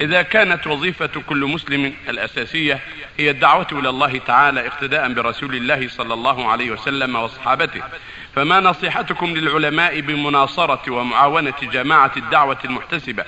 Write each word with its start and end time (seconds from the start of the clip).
إذا 0.00 0.22
كانت 0.22 0.66
وظيفة 0.66 1.20
كل 1.28 1.44
مسلم 1.44 1.94
الأساسية 2.08 2.80
هي 3.18 3.30
الدعوة 3.30 3.66
إلى 3.72 3.88
الله 3.88 4.18
تعالى 4.18 4.66
اقتداء 4.66 5.12
برسول 5.12 5.54
الله 5.54 5.88
صلى 5.88 6.14
الله 6.14 6.50
عليه 6.50 6.70
وسلم 6.70 7.16
وصحابته 7.16 7.82
فما 8.34 8.60
نصيحتكم 8.60 9.26
للعلماء 9.26 10.00
بمناصرة 10.00 10.90
ومعاونة 10.90 11.54
جماعة 11.62 12.12
الدعوة 12.16 12.58
المحتسبة؟ 12.64 13.24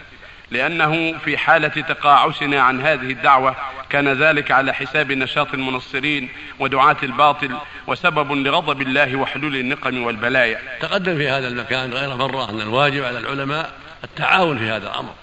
لأنه 0.51 1.19
في 1.25 1.39
حالة 1.39 1.69
تقاعسنا 1.69 2.61
عن 2.61 2.81
هذه 2.81 3.11
الدعوة 3.11 3.57
كان 3.91 4.09
ذلك 4.09 4.51
على 4.51 4.75
حساب 4.75 5.13
نشاط 5.13 5.55
المنصرين 5.55 6.29
ودعاة 6.59 6.97
الباطل 7.03 7.57
وسبب 7.87 8.33
لغضب 8.33 8.83
الله 8.83 9.17
وحلول 9.17 9.57
النقم 9.57 10.03
والبلايا. 10.03 10.59
تقدم 10.81 11.17
في 11.17 11.29
هذا 11.29 11.49
المكان 11.49 11.93
غير 11.93 12.17
مرة 12.17 12.51
أن 12.51 12.61
الواجب 12.61 13.05
على 13.05 13.19
العلماء 13.19 13.73
التعاون 14.05 14.59
في 14.59 14.65
هذا 14.65 14.87
الأمر. 14.87 15.15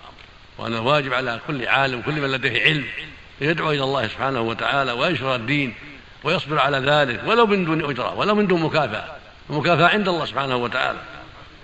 وأن 0.60 0.74
الواجب 0.74 1.14
على 1.14 1.40
كل 1.48 1.68
عالم 1.68 2.02
كل 2.02 2.22
من 2.22 2.32
لديه 2.32 2.64
علم 2.64 2.86
يدعو 3.42 3.72
إلى 3.72 3.84
الله 3.84 4.08
سبحانه 4.08 4.42
وتعالى 4.42 4.92
وينشر 4.92 5.36
الدين 5.36 5.74
ويصبر 6.24 6.60
على 6.60 6.78
ذلك 6.78 7.22
ولو 7.26 7.46
من 7.46 7.66
دون 7.66 7.90
أجرة 7.90 8.14
ولو 8.16 8.36
من 8.36 8.48
دون 8.48 8.62
مكافأة. 8.62 9.06
المكافأة 9.50 9.88
عند 9.88 10.08
الله 10.08 10.26
سبحانه 10.26 10.56
وتعالى. 10.56 11.00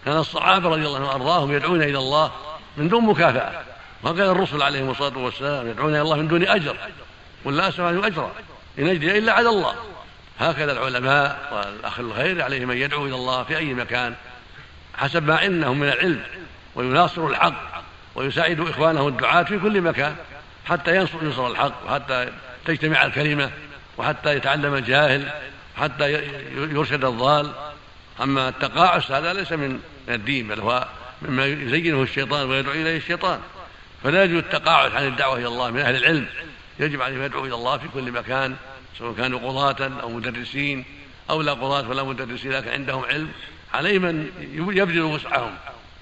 كان 0.06 0.18
الصحابة 0.18 0.70
رضي 0.70 0.88
الله 0.88 0.98
عنهم 0.98 1.10
وأرضاهم 1.10 1.52
يدعون 1.52 1.84
إلى 1.84 1.98
الله 1.98 2.32
من 2.78 2.90
دون 2.90 3.06
مكافأة. 3.06 3.64
وكان 4.04 4.30
الرسل 4.30 4.62
عليهم 4.62 4.90
الصلاة 4.90 5.18
والسلام 5.18 5.68
يدعون 5.68 5.90
إلى 5.90 6.02
الله 6.02 6.16
من 6.16 6.28
دون 6.28 6.48
أجر. 6.48 6.76
قل 7.46 7.58
لا 7.58 7.68
أسأل 7.68 7.86
عنه 7.86 8.08
أجرا 8.08 8.32
إن 8.80 8.88
أجري 8.88 9.18
إلا 9.18 9.34
على 9.34 9.50
الله. 9.50 9.76
هكذا 10.40 10.72
العلماء 10.72 11.50
والأخ 11.52 12.00
الخير 12.00 12.42
عليهم 12.42 12.72
أن 12.72 12.78
يدعوا 12.78 13.08
إلى 13.08 13.16
الله 13.16 13.44
في 13.44 13.58
أي 13.58 13.74
مكان 13.74 14.16
حسب 14.98 15.24
ما 15.24 15.38
عندهم 15.38 15.80
من 15.80 15.88
العلم 15.88 16.24
ويناصروا 16.76 17.30
الحق. 17.30 17.75
ويساعدوا 18.16 18.70
إخوانه 18.70 19.08
الدعاة 19.08 19.44
في 19.44 19.60
كل 19.60 19.82
مكان 19.82 20.16
حتى 20.66 20.96
ينصر 20.96 21.24
ينصر 21.24 21.48
الحق 21.48 21.86
وحتى 21.86 22.32
تجتمع 22.66 23.06
الكلمة 23.06 23.52
وحتى 23.98 24.36
يتعلم 24.36 24.74
الجاهل 24.74 25.32
حتى 25.78 26.14
يرشد 26.56 27.06
الضال. 27.06 27.52
أما 28.22 28.50
التقاعس 28.50 29.12
هذا 29.12 29.34
ليس 29.34 29.52
من 29.52 29.80
الدين 30.10 30.48
بل 30.48 30.60
هو 30.60 30.88
مما 31.22 31.46
يزينه 31.46 32.02
الشيطان 32.02 32.50
ويدعو 32.50 32.74
إليه 32.74 32.98
الشيطان. 32.98 33.40
فلا 34.04 34.24
يجوز 34.24 34.38
التقاعس 34.38 34.92
عن 34.92 35.08
الدعوة 35.08 35.38
إلى 35.38 35.48
الله 35.48 35.72
من 35.72 35.80
أهل 35.80 35.96
العلم. 35.96 36.26
يجب 36.80 37.02
عليهم 37.02 37.22
يدعو 37.22 37.46
إلى 37.46 37.56
الله 37.56 37.78
في 37.78 37.88
كل 37.88 38.12
مكان 38.12 38.56
سواء 38.98 39.14
كانوا 39.14 39.40
قضاة 39.40 40.02
أو 40.02 40.10
مدرسين 40.10 40.86
أو 41.30 41.42
لا 41.42 41.52
قضاة 41.52 41.90
ولا 41.90 42.04
مدرسين 42.04 42.52
لكن 42.52 42.70
عندهم 42.70 43.06
علم 43.06 43.30
عليهم 43.74 44.06
أن 44.06 44.30
يبذلوا 44.54 45.16
وسعهم. 45.16 45.56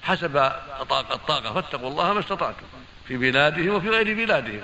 حسب 0.04 0.36
الطاقة 0.80 1.52
فاتقوا 1.54 1.90
الله 1.90 2.12
ما 2.12 2.20
استطعتم. 2.20 2.66
في 3.08 3.16
بلادهم 3.16 3.74
وفي 3.74 3.88
غير 3.88 4.14
بلادهم. 4.14 4.60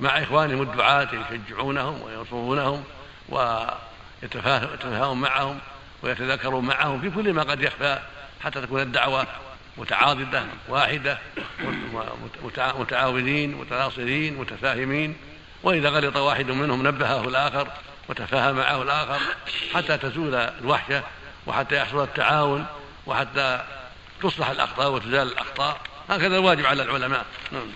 مع 0.00 0.22
إخوانهم 0.22 0.62
الدعاة 0.62 1.08
يشجعونهم 1.12 2.02
وينصرونهم 2.02 2.84
ويتفاهمون 3.28 5.20
معهم 5.20 5.58
ويتذكرون 6.02 6.64
معهم 6.64 7.00
في 7.00 7.10
كل 7.10 7.32
ما 7.32 7.42
قد 7.42 7.60
يخفى 7.62 7.98
حتى 8.44 8.60
تكون 8.60 8.80
الدعوة 8.80 9.26
متعاضدة 9.76 10.44
واحدة 10.68 11.18
متعاونين 12.78 13.54
متناصرين 13.54 14.38
متفاهمين. 14.38 15.16
وإذا 15.62 15.88
غلط 15.88 16.16
واحد 16.16 16.50
منهم 16.50 16.86
نبهه 16.86 17.28
الآخر 17.28 17.68
وتفاهم 18.08 18.56
معه 18.56 18.82
الآخر 18.82 19.20
حتى 19.74 19.98
تزول 19.98 20.34
الوحشة 20.34 21.02
وحتى 21.46 21.76
يحصل 21.76 22.02
التعاون 22.02 22.66
وحتى 23.06 23.62
تصلح 24.22 24.48
الأخطاء 24.50 24.92
وتزال 24.92 25.32
الأخطاء. 25.32 25.80
هكذا 26.08 26.38
الواجب 26.38 26.66
على 26.66 26.82
العلماء. 26.82 27.26
نعم. 27.52 27.68